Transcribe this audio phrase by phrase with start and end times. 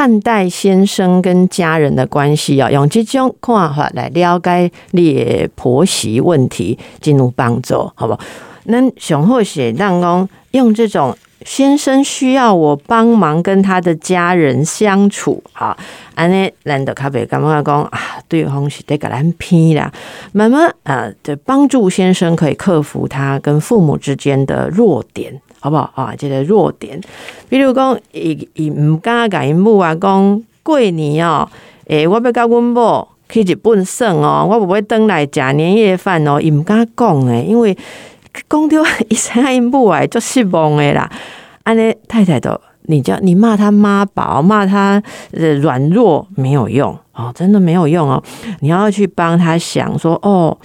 [0.00, 8.20] 看待先生跟家人的关系啊，用这种看法来了解你的婆媳问题，进入帮助，好不好？
[8.64, 15.76] 那上好是让讲用这种先生需要我帮忙跟他的家人相处，啊，
[16.14, 19.92] 安尼难得咖啡感觉讲啊，对方是得个咱偏啦，
[20.32, 25.38] 慢慢呃，就帮助先生可以克服他跟父母之间的弱点。
[25.60, 26.14] 好不好啊？
[26.16, 27.00] 这个弱点，
[27.48, 31.48] 比如讲，伊伊毋敢甲因母啊讲过年哦，
[31.86, 37.76] 诶，我要甲阮某去日本耍哦，我不会登来食年夜饭哦，伊毋敢讲诶，因为
[38.48, 41.10] 讲着伊生因母啊，就失望诶啦。
[41.64, 45.02] 安尼太太都，你叫你骂他妈宝，骂他
[45.60, 48.22] 软弱没有用哦，真的没有用哦。
[48.60, 50.56] 你要去帮他想说，哦，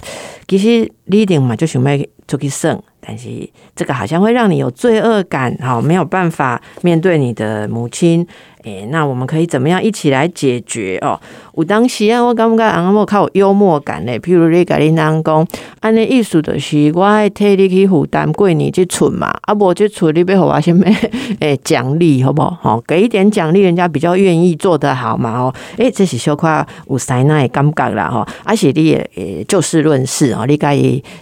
[0.48, 2.76] 其实你一定嘛就想要出去耍。
[3.06, 8.26] 但是这个好像会让你有罪恶感，好没有办法面对你的母亲。
[8.66, 11.18] 诶，那我们可以怎么样一起来解决哦？
[11.56, 14.18] 有当时啊，我感觉阿某较有幽默感嘞。
[14.18, 15.46] 譬如你甲恁人讲，
[15.78, 20.84] 安尼意思就是，我爱替你去负担过年即出嘛，啊无即出你要互我什么
[21.38, 22.82] 诶奖励，好不好？
[22.88, 25.38] 给一点奖励，人家比较愿意做得好嘛。
[25.38, 28.26] 哦，诶，这是小可有塞奈感觉啦，哈。
[28.44, 30.76] 而且你也就事论事哦，你该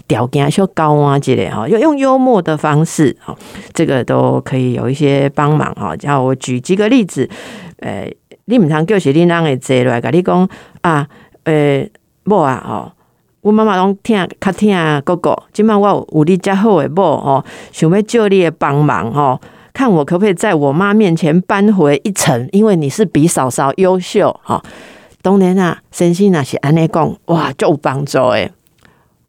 [0.08, 3.36] 条件小高啊之类哈，用用幽默的方式，哦，
[3.74, 5.94] 这个都可以有一些帮忙哈。
[5.94, 7.28] 叫我举几个例子。
[7.80, 10.48] 诶，你毋通叫是恁人会坐落来，甲你讲
[10.82, 11.06] 啊，
[11.44, 11.90] 诶，
[12.24, 12.92] 某啊，吼，
[13.42, 19.40] 阮妈妈拢听较听哥哥，即摆我有有你遮好诶某吼，想要借你诶帮忙吼，
[19.72, 24.62] 看我可不可以在我妈面前扳回一城，因为你是比嫂嫂优秀吼。
[25.20, 28.50] 当然啊，先生若是安尼讲，哇，就有帮助诶。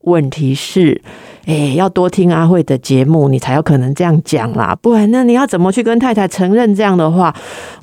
[0.05, 1.01] 问题是。
[1.45, 4.75] 哎，要多听阿慧的节目，你才有可能这样讲啦。
[4.81, 7.31] 不然，那你要怎么去跟太太承认这样的话？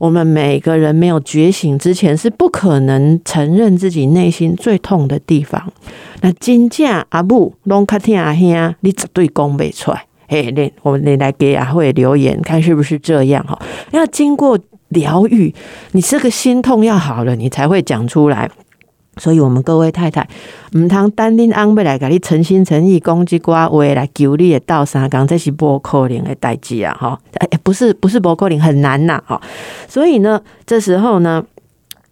[0.00, 5.72] 我们每个人没有觉醒之前，是不可能承认自己内心最痛的地方。
[6.22, 10.04] 那金价阿布拢卡听阿兄，你绝对讲不出来。
[10.26, 13.56] 嘿，你我们你来给阿慧留言，看是不是这样哈？
[13.92, 14.58] 要经过
[14.88, 15.54] 疗愈，
[15.92, 18.50] 你这个心痛要好了，你才会讲出来。
[19.18, 20.26] 所以，我们各位太太，
[20.76, 26.96] 唔通单拎安要来甲你诚心诚意讲一寡话来求你的道三讲，这是不可能的代志啊！
[26.98, 29.22] 哈，哎，不是，不是不可能，很难呐！
[29.26, 29.40] 哈，
[29.86, 31.44] 所以呢，这时候呢，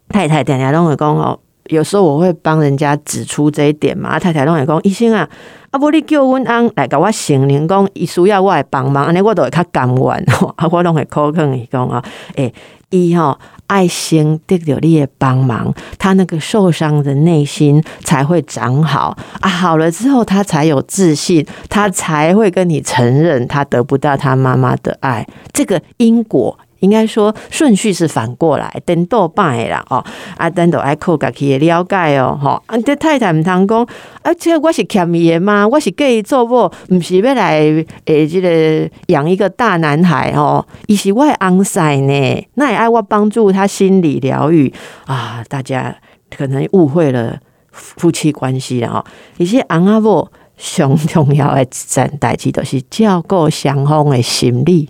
[0.09, 1.39] 太太常常拢会讲哦，
[1.71, 4.19] 有时候我会帮人家指出这一点嘛。
[4.19, 5.27] 太太拢会讲，医生啊，
[5.71, 10.25] 啊，不，你叫阮安来甲我承认讲，伊需要我来帮忙，安尼我都会较甘愿。
[10.57, 12.03] 啊，我拢会口肯伊讲啊，
[12.35, 12.53] 诶，
[12.89, 13.37] 伊吼。
[13.71, 19.47] 爱心得到你的帮忙，他那个受伤的内心才会长好啊！
[19.47, 25.25] 好了之后，他才有自信，他才会跟你承认他得不到他妈妈的爱。
[25.53, 26.59] 这个因果。
[26.81, 30.03] 应该说顺序是反过来，等到拜啦哦，
[30.37, 33.87] 啊，等到爱靠家己的了解哦，吼，啊，这太太唔通讲，
[34.21, 35.67] 而且我是欠伊的吗？
[35.67, 37.59] 我是给伊做某，唔是要来
[38.05, 44.73] 诶，这个养一个大男孩哦，伊是我安塞呢，那也爱我帮助他心理疗愈。
[45.05, 45.95] 啊，大家
[46.35, 47.37] 可能误会了
[47.71, 49.05] 夫妻关系了哈，
[49.37, 50.27] 一些安阿某
[50.57, 54.89] 上重要的一件代志，就是照顾双方的心理。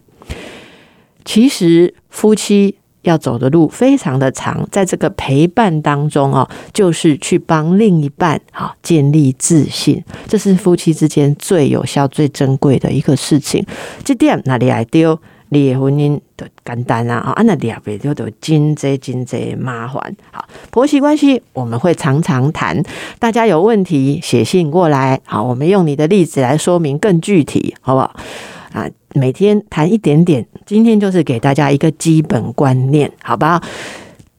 [1.26, 13.66] 其实夫妻要走的路非常的长，在这个陪伴当中哦，就是去帮另一半好建立自信，这是夫妻之间最有效、最珍贵的一个事情。
[14.04, 15.20] 这点哪里来丢？
[15.54, 20.16] 你婚姻的简单啊啊，那两边就都金济金济麻烦。
[20.32, 22.82] 好，婆媳关系我们会常常谈，
[23.20, 28.16] 大家有问题写信过来，好，我们用你的例子来说明更具体，好不好？
[28.74, 30.46] 啊，每天谈一点点。
[30.66, 33.62] 今天就是给大家一个基本观念，好吧？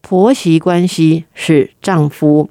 [0.00, 2.48] 婆媳关系是丈夫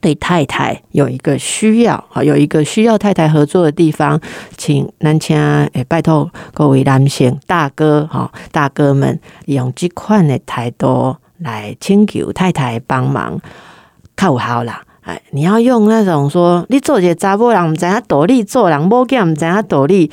[0.00, 4.20] 对太太有一个需要啊，有一个需要太太合作的地方，
[4.56, 13.40] 请男亲诶，拜托各位男性大哥哈，大哥们用这款的态度来请求太太帮忙，
[14.14, 14.82] 靠好啦！
[15.02, 20.10] 哎，你要用那种说，你做些查甫人唔知影道理，做人某囝唔知影道理。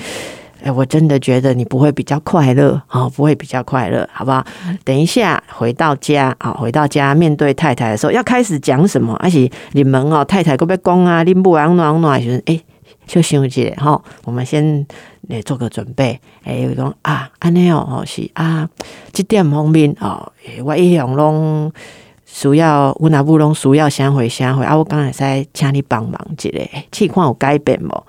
[0.63, 4.45] 哎，我真的觉得你不会比较快乐哦，不会比较快乐，好不好？
[4.86, 9.13] 等一下回到家啊，回到家面对太太的时候，要开始讲什么？
[9.15, 11.21] 而且你们哦，太太可不可以讲啊？
[11.24, 12.57] 你不安暖暖，就是哎，
[13.06, 14.01] 就休息哈。
[14.24, 14.88] 我们先
[15.27, 16.18] 来做个准备。
[16.45, 18.69] 哎，有讲啊，安尼哦，是啊，
[19.12, 20.31] 这点方面哦，
[20.63, 21.69] 我一向拢
[22.25, 24.77] 需要，我那不拢需要先回先回啊。
[24.77, 28.04] 我刚才在请你帮忙一下，情况有改变无？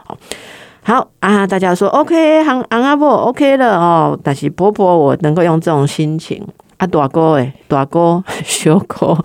[0.87, 4.21] 好啊，大家说 OK，行昂阿婆 OK 了哦。
[4.23, 6.47] 但是婆婆，我能够用这种心情
[6.77, 9.17] 啊，大哥诶，大哥 小哥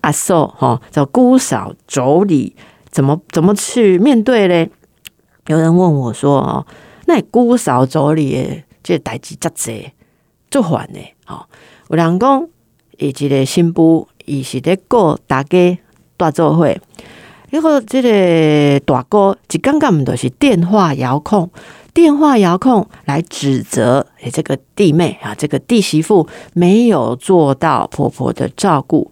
[0.00, 2.52] 阿嫂哈，叫姑嫂妯娌，
[2.90, 4.70] 怎么怎么去面对嘞？
[5.48, 6.66] 有人问我说哦，
[7.06, 9.92] 那姑嫂妯娌这代志真济，
[10.50, 10.98] 做烦呢？
[11.26, 11.44] 哦，
[11.90, 12.48] 有人讲，
[12.96, 15.78] 伊一个新妇，伊是咧过大家
[16.16, 16.66] 大做伙。
[17.52, 21.50] 一个这个大哥就刚刚唔都是电话遥控，
[21.92, 29.10] 电话遥控来指责诶，这个弟妹啊，这个弟媳妇没有做到婆婆的照顾。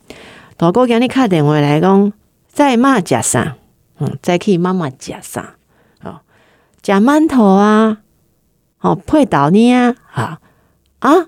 [0.57, 2.11] 大哥给你开电话来讲，
[2.49, 3.57] 在骂家上，
[3.99, 5.45] 嗯，在去妈妈家上，
[6.03, 6.21] 哦，
[6.81, 7.99] 夹馒头啊，
[8.81, 10.41] 哦，配倒呢啊，啊？
[11.01, 11.27] 啊，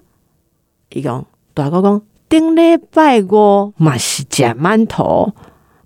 [0.89, 2.01] 伊讲大哥讲，
[2.31, 5.35] 顶礼拜五嘛是夹馒头。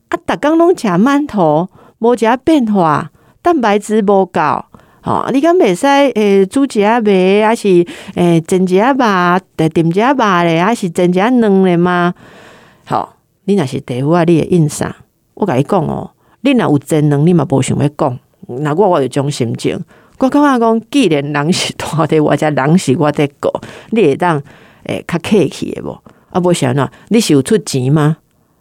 [0.08, 1.68] 啊，逐工拢食馒头，
[1.98, 3.10] 无食变化，
[3.42, 4.40] 蛋白质无够。
[5.02, 7.86] 吼，你敢袂使诶煮一下糜，还是
[8.16, 9.04] 诶蒸一下肉，
[9.56, 12.12] 诶炖一下肉咧，还是蒸一下卵咧吗？
[12.86, 13.08] 吼，
[13.44, 14.96] 你若是地府啊，你会印啥？
[15.34, 16.10] 我甲你讲哦，
[16.40, 18.18] 你若有真卵，你嘛无想要讲。
[18.48, 19.80] 那我我有种心情，
[20.18, 24.42] 我感觉讲，既然人是大的，我者人是我的过，你会当
[24.84, 25.96] 诶较客气诶无？
[26.30, 28.16] 啊，无想喏，你是有出钱吗？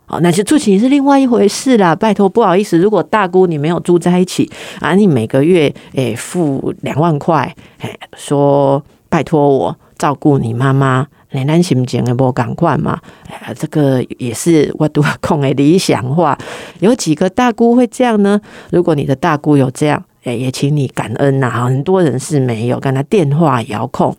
[0.07, 1.95] 好，那是住起是另外一回事啦。
[1.95, 4.49] 拜托，不好意思，如果大姑你没有住在一起
[4.79, 12.99] 啊，你每个月诶付两万块，诶说拜托我照顾你妈妈，你咱心情也无赶快嘛。
[13.27, 16.37] 哎呀，这个也是我都空的理想化。
[16.81, 18.39] 有几个大姑会这样呢？
[18.71, 21.49] 如果你的大姑有这样，诶，也请你感恩呐。
[21.49, 24.15] 很多人是没有，跟他电话遥控。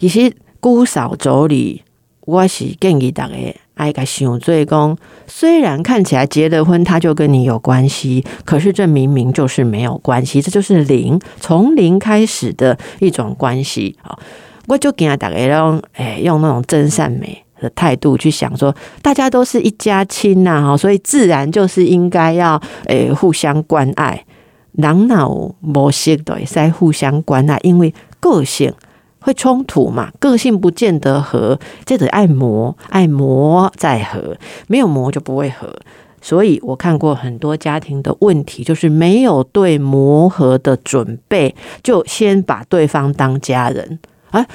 [0.00, 1.80] 其实姑嫂妯娌，
[2.22, 3.34] 我是建议大家。
[3.80, 4.94] 爱个想罪公，
[5.26, 14.18] 虽然看起来结了婚他就跟你有关系，可是这明明就是没有关系，这就是零，从零开始的一种关系啊！
[14.68, 24.22] 我就给他打个用，哎，用那种真善美的态度去想，说大家都是一家亲呐，哈，所以自然就是应该要诶互相关爱，
[24.72, 28.70] 人脑模式的在互相关爱，因为个性。
[29.20, 30.10] 会冲突嘛？
[30.18, 34.36] 个性不见得合，这得爱磨，爱磨再合，
[34.66, 35.74] 没有磨就不会合。
[36.22, 43.98] 所以我看过很多家庭的问题，就是没有对磨合的准备，就先把对方当家人。
[44.30, 44.46] 啊，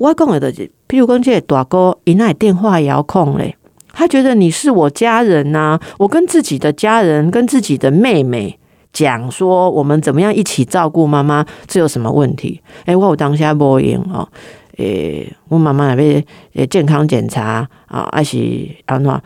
[0.00, 3.56] 我讲的，譬如讲这大哥一那电话遥控嘞，
[3.92, 8.58] 他觉得你是我家人呐，我跟自己的家人，跟自己的妹妹。
[8.92, 12.60] 讲说我们怎么样一起照顾妈妈，这有什么问题？
[12.84, 14.28] 哎，我有当下播音哦，
[14.76, 16.24] 诶，我妈妈那边
[16.54, 19.20] 诶健康检查啊，还是安怎？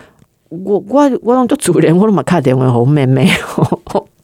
[0.49, 3.27] 我我我当做主人，我都嘛看电话好妹妹。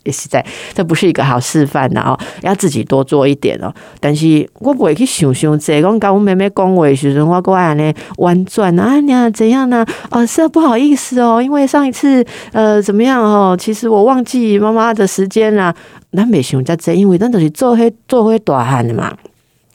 [0.09, 3.73] 也是在，这不是一个好示范呐哦，要自己多做一点哦。
[4.01, 9.85] 但是我不会去想想这，讲跟我妹妹讲话时阵，我过来呢婉转啊，你怎样呢？
[10.11, 15.75] 哦，是不好意思哦，因为上一次呃怎么样哦，其实我忘记妈妈的时间啦。
[16.11, 19.15] 咱没想在这，因为咱都是做黑做黑大汉的嘛，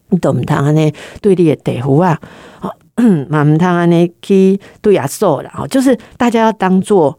[0.09, 0.91] 你懂唔通呢？
[1.21, 2.19] 对你的地夫啊，
[2.61, 2.73] 哦，
[3.29, 7.15] 嘛唔通呢去对阿嫂啦，哦，就是大家要当做。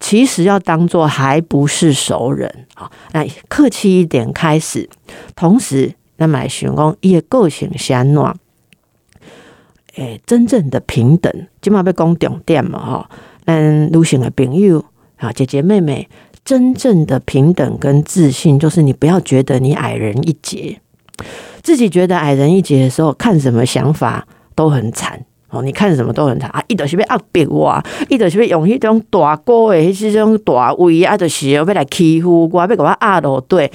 [0.00, 4.88] 其实要当做还不是熟人啊，那客气一点开始，
[5.36, 8.34] 同时那么来询问也个性相暖，
[9.96, 11.30] 诶，真正的平等，
[11.60, 13.10] 今码被讲重点嘛哈，
[13.44, 14.82] 嗯，女性的朋友
[15.18, 16.08] 啊，姐姐妹妹，
[16.44, 20.80] 真正的平等跟自信，就是你不要觉得你矮人一截，
[21.62, 25.26] 自己觉得矮人一截的时候，看什么想法都很惨。
[25.50, 26.62] 哦，你看什么都很惨啊！
[26.68, 33.70] 伊就是要压迫我，伊就是要用迄种大哥的迄种大威啊，就是要来欺负我，要给我压落对。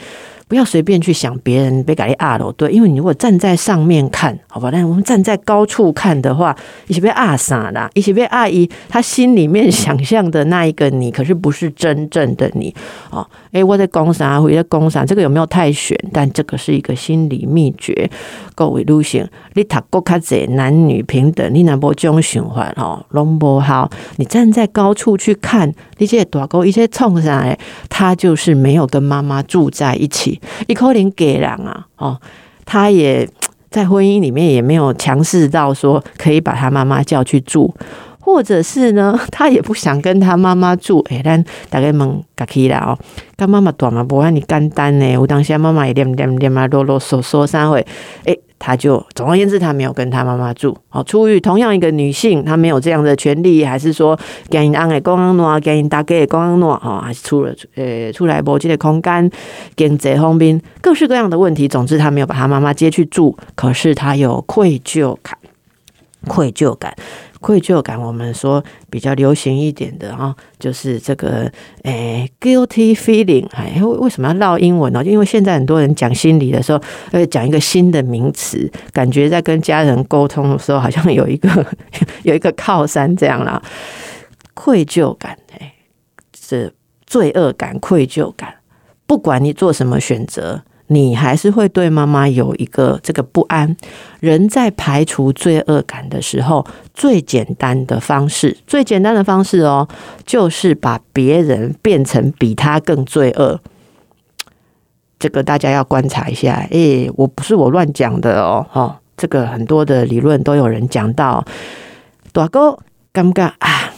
[0.47, 6.55] 不要随便去想别人被改二楼，对，因为你如果站在上面看，好吧，但我们站在高处看的话，
[6.87, 12.73] 一起被二傻啦，一起被阿姨他心里面想象的那一个你，可是不是真正的你
[13.09, 13.27] 哦。
[13.53, 14.39] 诶，我在攻啥？
[14.39, 15.03] 我在攻啥？
[15.03, 15.97] 这个有没有太玄？
[16.13, 18.09] 但这个是一个心理秘诀。
[18.53, 23.89] 各位路线，你读国卡者男女平等，你那波这种循环哦，拢不好。
[24.17, 27.57] 你站在高处去看，那些大哥一些冲上来，
[27.89, 30.34] 他就是没有跟妈妈住在一起。
[30.35, 32.19] 系，一可能给人啊，哦，
[32.65, 33.27] 他也
[33.69, 37.73] 在婚姻里面也没有强势到说可以把他妈妈叫去住。
[38.19, 42.97] 或者是呢，他也不想跟他妈妈住，哎，但大概问家起啦哦，
[43.37, 45.15] 跟妈妈短嘛，不让你干单呢。
[45.17, 47.85] 我当下妈妈也念念念嘛，啰啰嗦嗦三回，
[48.23, 50.77] 哎，他就总而言之，他没有跟他妈妈住。
[50.89, 54.17] 好，出于同样一个女性，她没有这样的权利，还是说
[54.49, 59.29] 给你安的公安诺，给你大给公安诺，哦，还是出了呃出来搏击的空间，
[59.75, 61.67] 经济方面各式各样的问题。
[61.67, 65.37] 总之，他没有把他妈妈接去住，可是他有愧疚感，
[66.27, 66.95] 愧疚感。
[67.45, 71.51] 愧疚感，我们说比较流行一点的啊，就是这个
[71.83, 73.47] 诶，guilty feeling。
[73.51, 75.03] 哎，为为什么要绕英文呢？
[75.05, 81.47] 因为现在很多人讲心理的时候，呃，讲一个新的名词，感觉在跟家人沟通的时候，好像有一个
[82.23, 83.61] 有一个靠山这样啦。
[84.55, 85.71] 愧疚感，哎，
[86.35, 86.73] 是
[87.05, 88.55] 罪恶感、愧疚感，
[89.05, 90.63] 不管你做什么选择。
[90.87, 93.75] 你还是会对妈妈有一个这个不安。
[94.19, 99.87] 人在排除罪恶感的时候，最简单的方式，最简单的方式哦，
[100.25, 103.59] 就是把别人变成比他更罪恶。
[105.17, 106.67] 这个大家要观察一下。
[106.69, 111.43] 诶，我不是我乱讲的哦，哦，这个很多的理论都有人讲到。
[112.31, 112.77] 大哥，
[113.13, 113.93] 尴尬啊。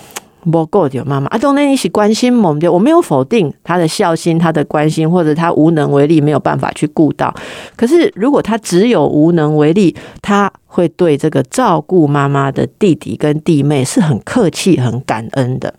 [0.52, 7.34] 不够的妈妈啊，当然一起关心我们，我没有否定他的孝心，他的关心，或者他无能为力，没有办法去顾到。
[7.76, 15.74] 可是如果他只有无能为力，他会对这个照顾妈妈的弟弟跟弟妹是很客气、很感恩的。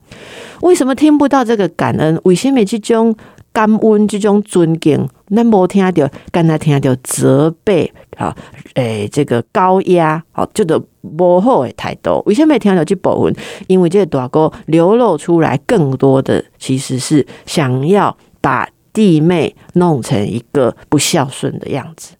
[0.62, 2.20] 为什么听不到这个感恩？
[2.24, 3.14] 为什么这种
[3.52, 8.34] 感恩、这种尊敬，那没听到，刚才听到责备啊？
[8.74, 10.80] 诶，这个高压，好，这个
[11.16, 12.22] 不好的态度。
[12.26, 13.34] 为什么听到这部分？
[13.66, 22.14] 因为这个大哥流露出来更多的，其实是想要把弟妹弄成一个不孝顺的样子。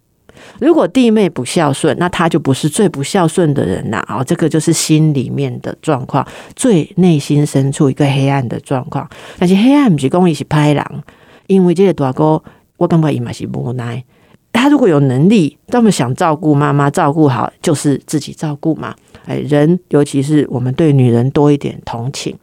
[0.61, 3.99] 如果弟妹不孝顺，那他就不是最不孝顺的人呐！
[4.07, 9.09] 啊，这个就是心里面的状况，最内心深处一个黑暗的状况。
[9.39, 11.03] 但是黑暗不是讲伊是拍狼，
[11.49, 12.41] 因为这个大哥，
[12.77, 14.05] 我感觉伊嘛是无奈。
[14.53, 18.95] 他如果有能力，这么想照顾妈妈，照顾好就是自己照顾嘛。
[19.27, 22.37] 哎，人尤其是我们对女人多一点同情，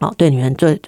[0.00, 0.80] 哦，对女人最。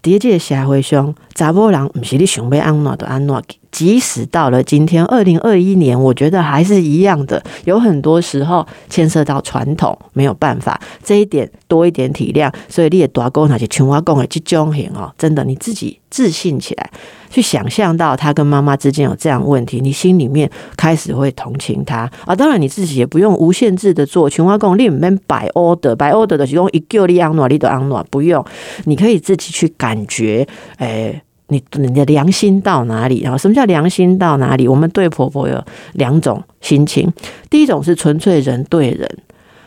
[0.00, 3.42] 第一届社会上，查某人不是你想要安怎就安怎。
[3.70, 7.42] 即使到了今天二零二一年，我觉得还是一样的。
[7.64, 12.52] 有很多时候牵涉到传统，没有办法，这一点多一点体谅。
[12.68, 16.90] 所以你也大哥那些群蛙共的这种型哦，真的你自己自信起来，
[17.30, 22.34] 去想象到他跟妈妈之间有这样问题，你心里面开始会同情他啊。
[22.34, 28.44] 当然你自己也不用无限制的做群蛙共，你里面摆 order，摆 order 的其中一叫你安诺，你都安诺，不用，
[28.84, 30.46] 你可以自己去感觉，
[30.78, 31.22] 诶。
[31.48, 33.20] 你你的良心到哪里？
[33.22, 34.68] 然后什么叫良心到哪里？
[34.68, 35.62] 我们对婆婆有
[35.94, 37.12] 两种心情，
[37.50, 39.08] 第一种是纯粹人对人，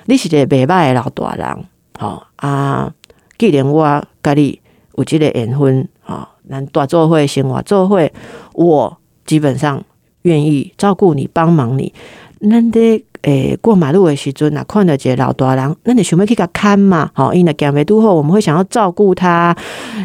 [0.05, 1.65] 你是个白白的老大人，
[1.97, 2.93] 好啊，
[3.37, 4.59] 既然我跟你
[4.95, 8.11] 有这个缘分，啊，咱大做会生活做会，
[8.53, 9.83] 我基本上
[10.21, 11.93] 愿意照顾你，帮忙你，
[12.39, 13.05] 那得。
[13.23, 17.09] 诶，过马路的时阵啊，看到一个老大人，那你想要去甲看嘛？
[17.13, 19.55] 好，因为行未拄好，我们会想要照顾他。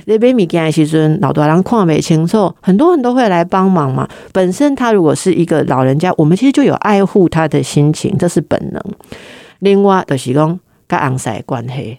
[0.04, 4.08] 那买物件的时阵，老大人看袂清楚，很多人都会来帮忙嘛。
[4.32, 8.82] 本身他如果是一个老人家，我们其实就有爱护他的心情，这是本能。
[9.60, 10.58] 另外就是讲
[10.88, 11.98] 甲昂塞关系，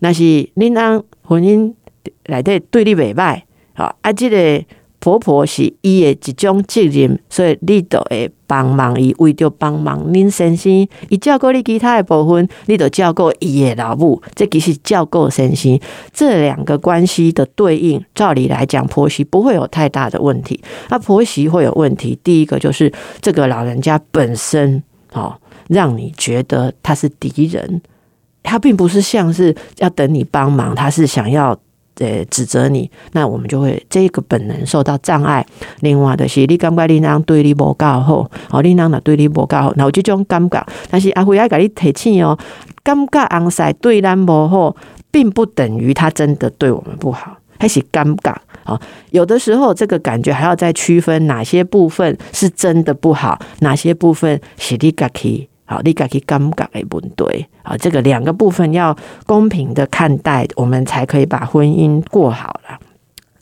[0.00, 0.22] 那是
[0.56, 1.72] 恁安婚姻
[2.26, 3.42] 内底对你袂歹，
[3.74, 4.64] 好啊，这个。
[4.98, 10.72] 婆婆是伊的一种责任，所以你都会帮忙伊，为着帮忙恁先生，
[11.08, 15.78] 伊照顾你其他的部分，你都照顾伊的老母，这其实照顾先生，
[16.12, 20.60] 这两个关系的对应，照理来讲，婆媳不会有太大的问题。
[20.88, 25.36] 那婆媳会有问题，第一个就是这个老人家本身，哦，
[25.68, 27.82] 让你觉得他是敌人，
[28.42, 31.58] 他并不是像是要等你帮忙，他是想要。
[31.98, 35.44] 呃，指责你，那我们就会这个本能受到障碍。
[35.80, 40.66] 另外的是，你感觉你那对你无够好，哦，你那对你无够好，那这种感觉。
[40.90, 42.38] 但是阿辉要给你提醒哦，
[42.82, 44.76] 感觉昂塞对咱无好，
[45.10, 48.34] 并不等于他真的对我们不好，还是尴尬
[48.64, 48.78] 啊。
[49.10, 55.48] 有的时候，这个感觉还要再区分哪些部分是真的不好，哪些部分是你家己。
[55.66, 58.96] 好，你该去尴尬的问对，好，这个两个部分要
[59.26, 62.78] 公平的看待，我们才可以把婚姻过好了。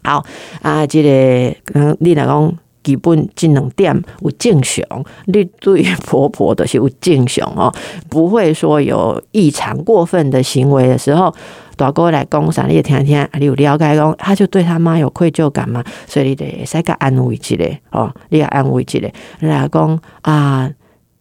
[0.02, 0.24] 好
[0.62, 2.52] 啊，这个嗯，你来讲
[2.82, 4.82] 基本这两点有正常，
[5.26, 7.72] 你对婆婆的是有正常哦，
[8.08, 11.34] 不会说有异常过分的行为的时候。
[11.76, 17.56] 大哥来讲啥，你也听听，你有了解讲，他就对他妈有愧疚感嘛，所以你得使个安慰一下
[17.90, 19.00] 哦，你要安慰一下，
[19.40, 20.70] 你来讲啊，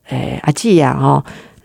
[0.09, 1.23] 诶，阿姊啊，吼，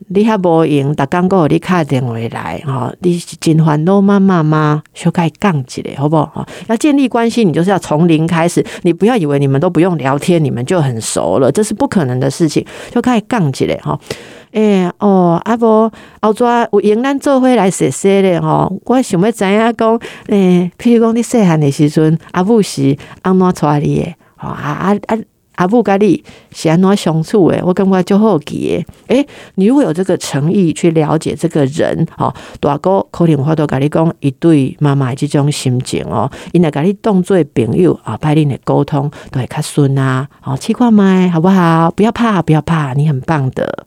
[0.09, 4.83] 你还无用，逐工个你敲电话来，吼，你是真烦恼妈妈吗？
[4.95, 6.47] 就该讲一下，好不好？
[6.69, 13.99] 要建立关系，你就是要从零开始，你不要以为你们都不用聊天，你们就很熟了，这是不可能的事情，就开始讲起来，哈。
[14.53, 15.91] 诶哦，啊无
[16.23, 24.17] 后遮有闲咱做伙来说说咧吼，我想要知影讲，诶，譬如讲你细汉的时阵，阿母是安怎带你诶？
[24.37, 25.19] 吼啊啊啊！
[25.59, 26.23] 阿母甲你
[26.53, 27.61] 是安怎相处诶？
[27.65, 28.87] 我感觉就好奇诶。
[29.09, 40.29] 诶，你如果有这个诚意去了解这个人，吼，大哥可能话都甲你讲一对妈妈的即种心情哦，因来甲你当做朋友啊，拜恁的沟通都会较顺啊。
[40.41, 41.91] 好，试看麦好不好？
[41.91, 43.87] 不要怕，不要怕，你很棒的。